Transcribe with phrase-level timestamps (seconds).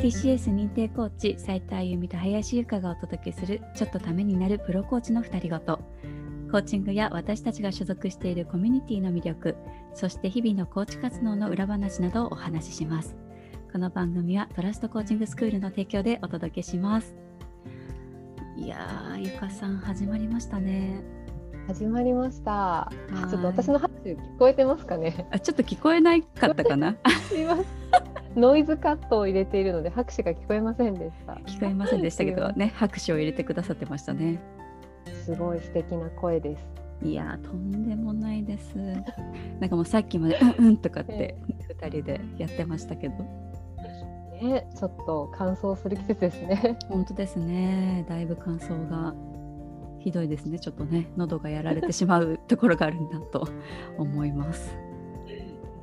[0.00, 5.78] TCS 認定コーチ斉田由美と林優香がお届けするちょっとためになるプロコーチの2人ごと。
[6.50, 9.54] コーチングや私たちが所属しているコミュニティの魅力
[9.94, 13.14] そして日々のコーチ活動の裏話などをお話しします。
[13.72, 17.14] この番組はトラストコーチングスクールの提供でお届けします。
[18.56, 21.02] いやーゆかさん始まりましたね。
[21.68, 22.90] 始まりました。
[23.30, 25.28] ちょっと私の拍手聞こえてますかね？
[25.30, 26.96] あちょっと聞こえないかったかな？
[27.28, 31.32] すいませんノイズカットを入れているので拍手が聞こえませんでした。
[31.46, 34.38] 聞こえませんでしたけど ね拍手を入れてくださってましたね。
[35.24, 36.66] すごい素敵な声です。
[37.02, 38.76] いやとんでもないです。
[39.58, 41.36] なんかもうさっきまで「うんうん」とかって
[41.80, 43.14] 2人でやってましたけど。
[44.40, 46.78] ねちょっと乾燥する季節ですね。
[46.88, 48.04] 本当ですね。
[48.08, 49.14] だいぶ乾燥が
[49.98, 50.58] ひどいですね。
[50.58, 53.46] ちょっとね喉がやられてしまうところがあるんだと
[53.98, 54.74] 思います。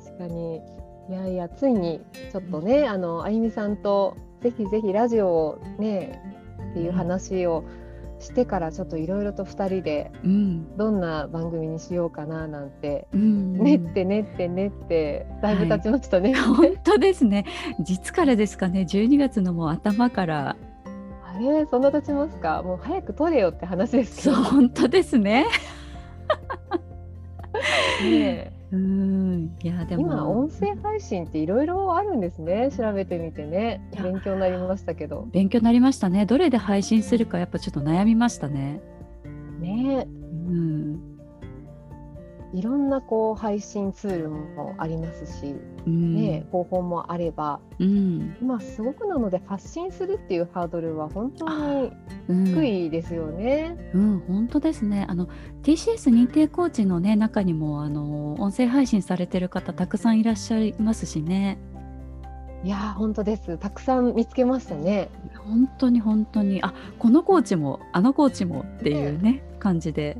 [0.04, 0.60] 確かに
[1.08, 2.00] いやいやついに
[2.32, 6.22] ちょっとね、あのあゆみさんとぜひぜひラジオをね
[6.70, 7.64] っていう話を
[8.18, 10.10] してからちょっといろいろと2人で
[10.76, 17.46] どんな番組にしようかななんて、うん、練って練って練ってだいぶ経ちましたね、はい、本当ですね。
[17.80, 20.56] 実からですかね？12月のもう頭から。
[21.24, 21.64] あれ？
[21.66, 22.62] そんな経ちますか？
[22.62, 24.36] もう早く撮れよって話ですけど。
[24.36, 25.46] 本当ですね。
[28.02, 29.56] ねうん。
[29.62, 30.02] いやでも。
[30.02, 32.70] 今音声配信っていろいろあるんですね。
[32.76, 33.80] 調べてみてね。
[34.02, 35.26] 勉強になりましたけど。
[35.32, 36.26] 勉強になりましたね。
[36.26, 38.80] どれで配信するかやっぱちょっと悩みましたね。
[39.60, 40.06] ね。
[40.06, 41.17] うん
[42.54, 45.54] いろんなこう配信ツールもありますし、
[45.86, 51.92] うん、ね、方法もあれば、うん、今すごくなので発信するっていうハードルは本当に
[52.28, 53.76] 低いですよね。
[53.92, 55.28] うん、うん、本当ですねあの
[55.62, 61.58] TCS 認定コーチの、ね、中にもあの音声配信されてる方たくさんいらっしゃいますしね。
[62.64, 65.10] いや本当ですたくさん見つけましたね。
[65.36, 70.16] 本当に本当にあこのコーチもあのコーチもっていうね、感じで。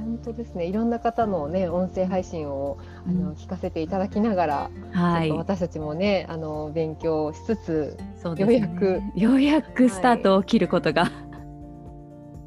[0.00, 0.66] 本当ですね。
[0.66, 11.10] いろんな方のね音声配信をあの、聞かせていただきながら、はい、私たちもねあの勉強しつつ、ね、ようやくようやくスタートを切ることが、は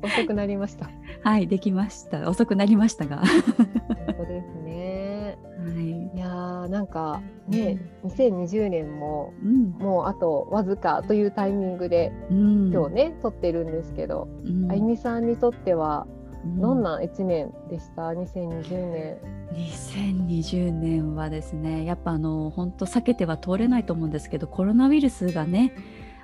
[0.04, 0.90] い、遅くなりました。
[1.24, 2.30] はいできました。
[2.30, 3.24] 遅くなりましたが。
[3.26, 6.28] そうですね、はい、いや
[6.70, 14.28] なんかね、うん、2020年も、うん、もうあとわずかというタイミングで、うん、今日ね撮ってるんですけど、
[14.70, 16.08] あゆみさんにとっては
[16.46, 19.18] どんな1年でした、うん、2020年。
[19.54, 25.76] 2020年はですねやっぱあの本当避けては通れないと思うんですけどコロナウイルスがね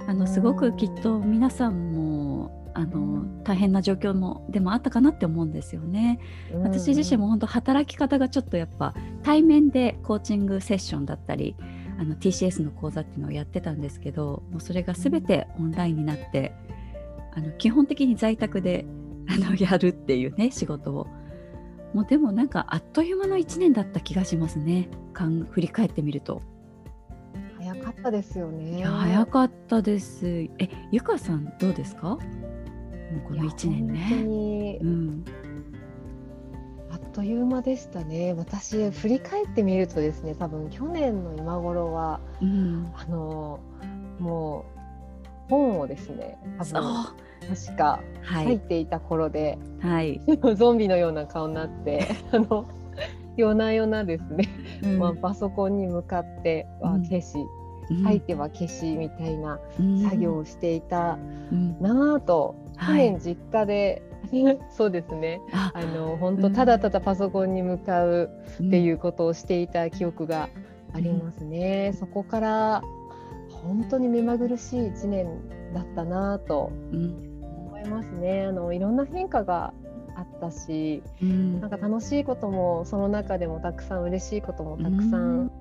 [0.08, 6.20] あのすごくきっと皆さんもあの大変な状況もでもあったかなって思うんですよね。
[6.54, 8.94] 私自身も本当働き方がちょっとやっぱ
[9.24, 11.56] 対面でコーチングセッションだったり
[12.00, 16.54] あの TCS の講座っていうのをやってたんですけどもうそれが全てオンラインになって
[17.34, 18.86] あの基本的に在宅で
[19.30, 21.08] あのやるっていうね仕事を。
[21.94, 24.90] もうでもなんかあっという間の1年だった気がしますね。
[25.14, 26.42] かん振り返ってみると。
[27.58, 28.84] 早かったですよね。
[28.84, 30.28] 早かったです。
[30.60, 32.10] えゆかさんどうですか？
[32.10, 35.26] もうこの1年ね、うん、
[36.92, 38.34] あっという間でしたね。
[38.34, 43.60] 私振り返ってみるとですね多分去年の今頃は、うん、あの
[44.20, 44.80] もう
[45.50, 46.94] 本をですね多分
[47.48, 50.22] 確か入っていた頃で、はい、
[50.56, 52.66] ゾンビのような顔になって あの
[53.38, 54.46] 夜な夜なですね、
[54.84, 57.38] うん、まあ、パソコンに向かっては消し、
[57.90, 59.60] うん、入っては消しみたいな
[60.04, 61.18] 作業をしていた
[61.80, 62.56] なぁと、
[62.86, 64.02] 去年実家で、
[64.32, 65.42] はい、そうですね。
[65.74, 65.82] あ。
[65.82, 68.30] の本当ただただパソコンに向かう
[68.62, 70.50] っていうことをしていた記憶が
[70.94, 71.94] ありますね。
[71.98, 72.84] そこから
[73.64, 75.28] 本当に目まぐるしい1年
[75.74, 77.26] だったなと、うん。
[77.26, 77.29] い
[77.90, 78.46] ますね。
[78.46, 79.74] あのいろんな変化が
[80.16, 85.52] あったし、うん、なんか楽しいこともその中でもたくさん嬉しいこともたくさん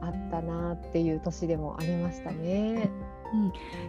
[0.00, 2.90] あったなっていう年でもありましたね。
[3.21, 3.21] うん、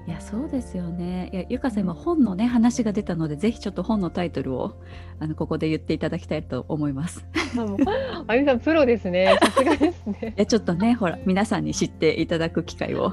[0.08, 1.30] いやそうですよね。
[1.34, 4.76] いやゆかさん今本のね話が出たのでぜひちょっと本のタイトルを
[5.20, 7.26] あのここで言っていただきたいと思います。
[8.28, 9.38] あみさんプロですね。
[9.42, 10.34] さすがですね。
[10.38, 13.12] いやちょっとねほら皆さんに知っていただく機会を。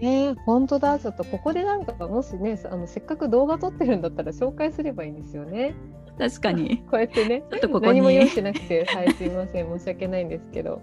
[0.00, 5.74] ね本当だちょっとここでなんかもしねあのせっかく動画撮ってるんだったら紹介すればいいんですよね。
[6.18, 6.78] 確かに。
[6.90, 10.80] こうやってねちょっとここ何も用意してなくてはいすいません申し訳ないんですけど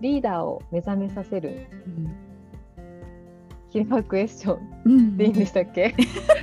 [0.00, 1.66] リーダーを目覚めさせる。
[1.86, 2.29] うん
[3.70, 4.58] キラークエスチョ
[4.88, 5.94] ンでいいんでしたっけ、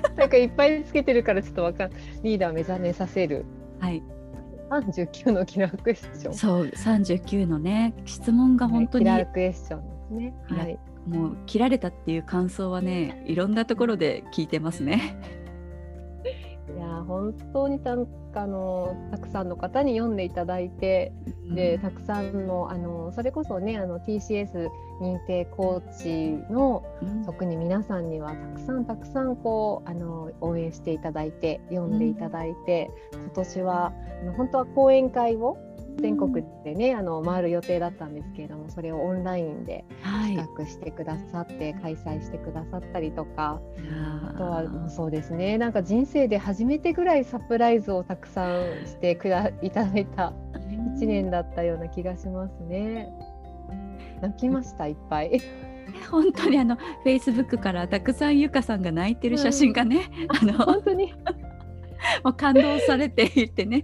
[0.10, 1.92] うん、なんかいっぱいつけてるからちょっとわかん
[2.24, 3.46] リーダー目覚めさせる。
[3.80, 4.02] はい。
[4.70, 6.34] 39のキラークエスチョン。
[6.34, 9.06] そう、39のね、質問が本当に。
[9.06, 10.34] キラークエスチョンですね。
[10.48, 10.80] はい。
[11.08, 15.18] もう切られたっていう感想はねいろんなところで聞いてますね。
[16.76, 21.12] いや本当にたあのたくさんの方に読んでいただいて、
[21.48, 24.70] うん、でたくさんのあのそれこそねあの TCS
[25.02, 33.94] 認定コーチの、うん、特に皆さんにはたくさんたくさんこうあの応援していただいて読んでいただいて、うん、今年は
[34.36, 35.58] 本当は講演会を
[35.98, 43.60] 全国でねあの回る予定だったんですけれどもそれをオンラインで企画してくださって、はい、開催してくださったりとか
[44.30, 45.58] あとはそうですね。
[45.58, 50.34] なんか人生で初めてぐらいサプライズをたくさんしてくだいただいた
[50.98, 53.10] 1年だったような気がしますね。
[54.22, 54.88] 泣きました？
[54.88, 55.42] いっぱい。
[56.12, 60.10] 本当にあのフェイスブックからたくさんゆかさんが泣いてる写真がね、
[60.42, 61.14] うん、あの本当に。
[62.24, 63.84] もう感動されていてね。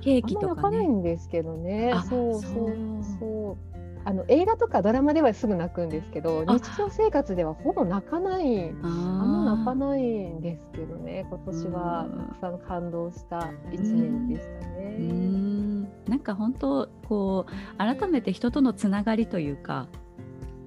[0.00, 1.92] ケーキとか、ね、ないんですけどね。
[2.08, 2.76] そうそう
[3.18, 3.70] そう。
[4.04, 14.96] あの映画とかドラマではすぐ泣くんですけど日常生活ではほぼ泣かないあんま泣かないんですけどね今年はたくさん感動した1年でしたね。
[14.96, 19.86] んなんか本当こう改めて人とのつながりというか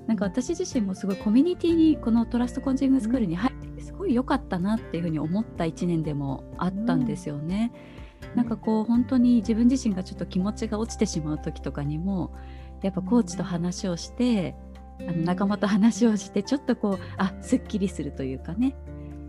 [0.07, 7.71] なんか私自身もすごいコミュニティにこのトラストコンジングスクールに入ってすごい良かったなっていうふうに思った1年でもあったんですよね。
[7.97, 8.02] うん
[8.35, 12.33] なんかこう本当に自分自身がちょっと気持ちが落ちてしまう時とかにも
[12.81, 14.55] やっぱコーチと話をして
[14.99, 18.75] あの仲間と話をしてちょっとこうあすっきりするというかね、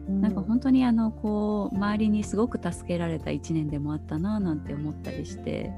[0.09, 5.73] うん、なんか本当にあのこう周りにすごく助けられた1年でもあったななんて思ったりして。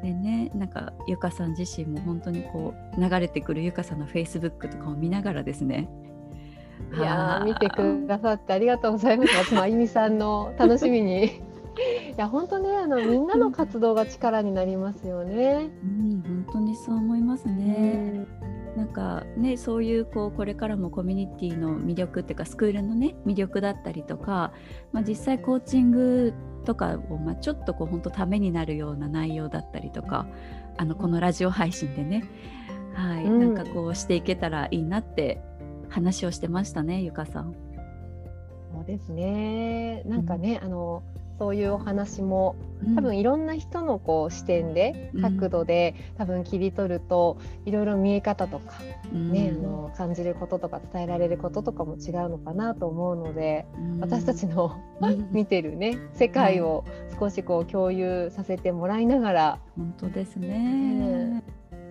[0.00, 5.88] でねなんかゆかさん自身も本当にこう流れてくるゆかさんのフェイスブックとかを見ながらですね。
[6.96, 9.36] いや見てくださってありがとうございます。
[9.36, 11.42] 私もあゆみさんの楽しみに
[12.14, 15.70] いや本当ねあのみんなの活動が力になりますよね。
[15.82, 18.26] うん、本当にそう思いますね。
[18.74, 24.52] うん、なんかねそういうこうこれからもコミュニティの魅力っていうかスクールのね魅力だったりとか、
[24.92, 26.34] まあ、実際コーチング
[26.64, 30.26] とかを、まあ、ちょっとこう本当ためになるような内容だったりとか
[30.76, 32.24] あのこのラジオ配信でね、
[32.94, 35.40] はい、うん、なんかこうしていけたらいいなって
[35.88, 37.54] 話をしてましたねゆかさん。
[38.70, 41.02] そうですねなんかね、うん、あの
[41.38, 42.56] そういうお話も
[42.94, 48.74] 多分いろんな人のこう視点で、角度で多分切り取るといろいろ見え方とか、
[49.12, 53.66] ね、あの感じることとか伝えられることとかも違うのかなと思うので、
[54.00, 54.76] 私たちの
[55.32, 56.84] 見てるね世界を
[57.18, 61.42] 少しこう共有させてもらいながら本当ですね。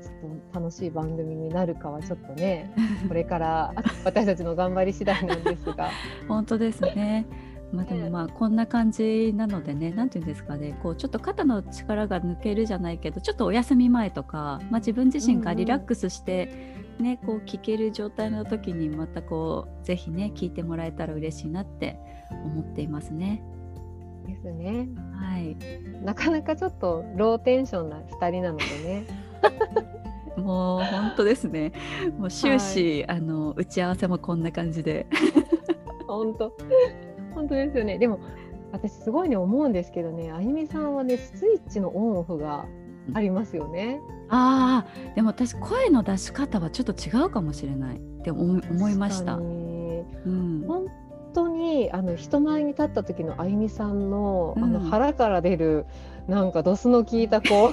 [0.02, 2.72] ちょっと楽しい番組になるかはちょっとね
[3.08, 3.74] これから
[4.06, 5.90] 私たちの頑張り次第なんですが。
[6.28, 7.26] 本当ですね
[7.72, 22.00] まあでもまあこんな感じなのでね何て言うんですかねこうちょっと肩の力が抜けるじゃないけどちょっとお休み前とか、まあ、自分自身がリラックスして、ね、こう聞ける状態の時にまたこうぜひね聞いてもらえたら嬉しいなって
[22.32, 23.44] 思っていますね。
[24.28, 24.88] ですね。
[25.14, 25.58] はい。
[26.04, 29.06] なかなかちょっとローテンションな2人なのでね。
[30.38, 31.72] もう本当ですね。
[32.18, 35.08] もう終始、はい、あの打ち合わせもこんな感じで。
[36.08, 36.54] 本当。
[37.38, 38.00] 本当ですよね。
[38.00, 38.20] でも
[38.72, 42.66] 私すごいね思うんですけどね、あゆみさんはねスイッチのオンオフが
[43.14, 44.02] ありますよね。
[44.30, 48.60] ああ、でも私声の出し方はちょっと違うかもしれないって思
[48.90, 49.36] いました。
[49.36, 50.88] うん、本
[51.34, 55.86] 当にあの人前に立った時のあゆみさんの、うん、あの腹から出る
[56.28, 57.72] なんかドスの効いたこ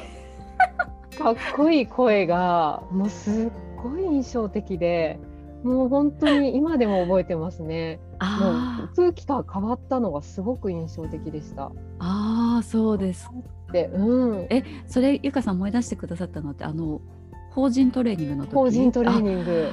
[1.15, 3.51] う かっこいい声がもうすっ
[3.83, 5.19] ごい印象的で。
[5.65, 7.99] もう本当に今でも覚えてますね。
[8.21, 11.73] もう空気が変わったのがすごく印象的でした。
[11.99, 13.31] ああ、そうです。
[13.73, 14.47] で、うん。
[14.51, 17.01] え、それゆかさん思い出してくださったのってあの
[17.51, 19.71] 法人トレーニングの法人トレーニング。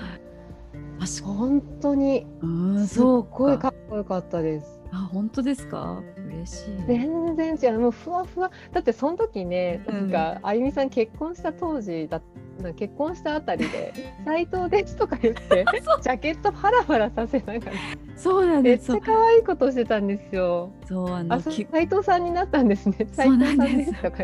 [1.24, 4.80] 本当に、うん、すっごいかっこよかったです。
[4.92, 6.04] あ、本当ですか？
[6.28, 6.84] 嬉しい。
[6.86, 7.80] 全然違う。
[7.80, 8.52] もうふわふわ。
[8.72, 12.22] だってその時ね、なんか、あゆみさん結婚した当時だ
[12.62, 13.94] な結婚したあたりで
[14.26, 15.66] 「斎藤です」とか言って
[16.02, 17.72] ジャケットパラパラさせながら。
[18.16, 18.92] そうなんです。
[18.92, 20.72] めっちゃ可愛いことしてたんですよ。
[20.86, 23.08] そうあの斎藤さんになったんですね。
[23.12, 24.18] 斎藤さんですとか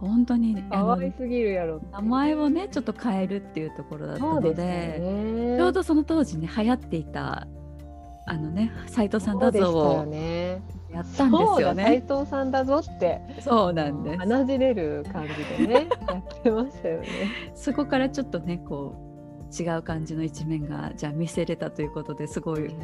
[0.00, 7.46] 本当に可愛すぎるやろ名前をねちょっと変えるっていうところだったので、ね、ちょうどその当時ね流行っていた
[8.26, 10.06] あのね斎藤さんだぞを
[10.92, 11.84] やったんですよね。
[11.84, 15.26] 斉藤さんだぞってそうなんです鼻じれる感
[15.58, 17.06] じでね やってましたよね。
[17.54, 22.74] そこからちょっとねこう違う感じの一面がじゃあ見せれたということですごい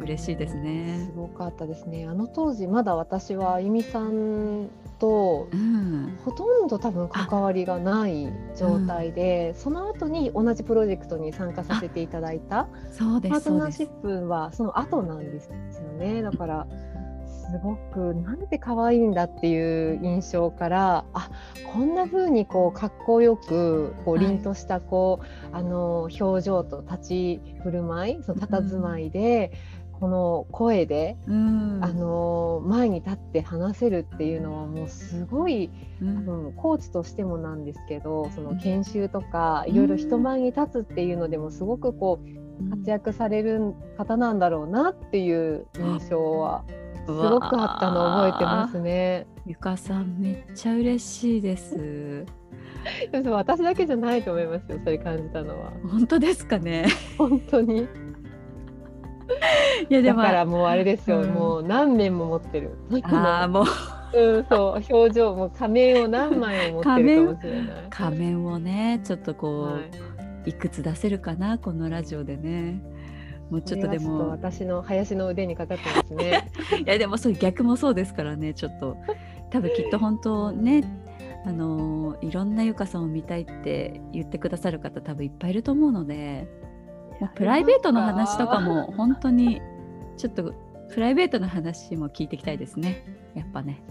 [0.00, 1.06] 嬉しいですね。
[1.06, 2.06] すごかったですね。
[2.06, 5.48] あの当時まだ私はあゆみさんと、
[6.24, 15.54] ほとんど多分関わりがない状態で、うん、その後に同じプロジェクトに参加させていただいたそうですパートナーシップはその後なんですよ
[15.98, 16.22] ね。
[16.22, 16.66] だから
[17.54, 21.30] すごくなんて可愛いんだっていう印象からあ
[21.72, 35.70] こんな風にこうかっこよくこう凛としたこう、はい、あの表情と立ち振る舞いその佇まいで、うん、この声で、うん、あの前に立って話せるっていうのはもうすごい、
[36.02, 46.66] うん、多分コーチとしてもなんですけどその研修とかいろいろ人前に立つっていうのでもすごくこう活躍される方なんだろうなっていう印象は。
[47.06, 49.26] すごくあったの覚えてますね。
[49.46, 52.26] ゆかさんめっちゃ嬉しいです。
[53.30, 54.78] 私だけじゃないと思いますよ。
[54.82, 55.72] それ感じたのは。
[55.90, 56.86] 本当ですかね。
[57.16, 57.88] 本当に。
[59.88, 61.20] いやでもだからもうあれですよ。
[61.22, 62.76] うん、もう何面も持ってる。
[63.04, 63.64] ああもう。
[64.16, 67.86] うん、そう表情も仮面を何枚も持ってるかもしれない。
[67.90, 69.80] 仮面をねちょっとこう、は
[70.46, 72.80] い、いくつ出せるかなこのラジオでね。
[73.50, 76.50] もうちょっとでも私の林の腕にかかってますね
[76.84, 78.96] いやでもそう逆もそうですからねちょっと
[79.50, 80.82] 多分きっと本当ね
[81.44, 86.48] あのいろんなゆかさんを見たいって言ってくださる方多分いっぱいいると思うので
[87.34, 89.60] プライベートの話とかも本当に
[90.16, 90.54] ちょっと
[90.90, 93.04] プライベートの話も聞いていきたいですね
[93.34, 93.82] やっぱね。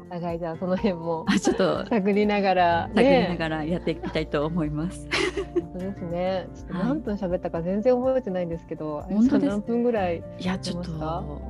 [0.00, 5.06] お互いじゃあその辺もちょっと探りながら、ね、探りながらやっていきたいと思います。
[5.54, 6.48] 本当ですね。
[6.54, 10.92] ちょっと何分喋ったか全然覚えてないんですけど、はい、本当何分ぐらいいやちょっと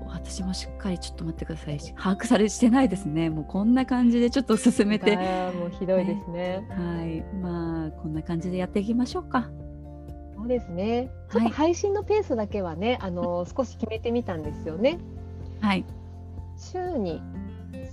[0.08, 1.78] 私もしっかりちょっと待ってください。
[1.96, 3.30] 把握されしてないですね。
[3.30, 5.16] もうこんな感じでちょっと進めて。
[5.16, 7.22] もうひどいですね、ね、はい。
[7.40, 9.48] まあこんな感じでやっていきましょうか。
[10.48, 11.10] そうですね。
[11.30, 14.98] ちょっと配信のペースだけはね、はい、あの 少し決めてみたんですよね。
[15.60, 15.84] はい。
[16.56, 17.20] 週に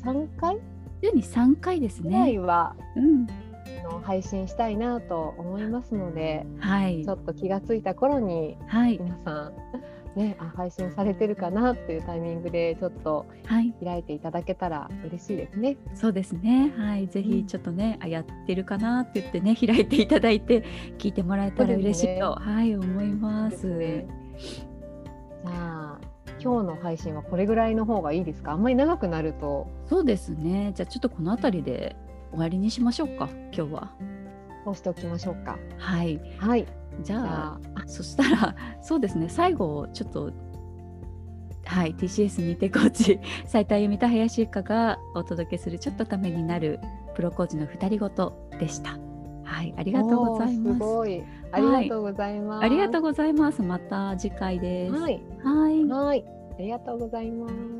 [0.03, 0.57] 3回？
[1.03, 2.09] 週に3回ですね。
[2.11, 3.27] ぐらいは、うん、
[3.83, 9.53] の配信したいなと思いますので、はい、ちょっと気が付いた頃に、はい、皆さん、
[10.15, 15.67] ね、あ配信されてるかなっていうタイミングでちょっと開いていただけたら嬉しいですね。
[15.67, 16.73] はい、そうですね。
[16.77, 20.63] はい、ぜひちょっとね、うん、あやってるかなって言ってね開いていただいて
[20.97, 23.67] 聞いてもらえたら嬉しいと、ね、はい思います。
[23.67, 24.07] ね、
[24.37, 25.99] じゃあ
[26.41, 28.53] 今日の配信はこれぐらいの方がいいですか？
[28.53, 29.67] あんまり長くなると。
[29.89, 30.71] そうですね。
[30.75, 31.95] じゃあちょっとこの辺りで
[32.31, 33.91] 終わりにしましょうか今日は。
[34.63, 35.57] そうしておきましょうか。
[35.77, 36.21] はい。
[36.37, 36.65] はい
[37.03, 39.29] じゃあそしたら そうですね。
[39.29, 40.31] 最後ちょっと
[41.65, 46.79] はい TCS にてコーチ斉田由美と林由香がお届けするちょっとためになる
[47.15, 48.97] プロコーチの二人ごとでした。
[49.43, 50.77] はいありがとうございます。
[50.77, 51.23] すごい。
[51.51, 53.61] ありがとうございます、はい、ありがとうございます。
[53.61, 54.93] また次回です。
[54.93, 55.21] はい。
[55.43, 57.74] はい、はい、ありがとうございます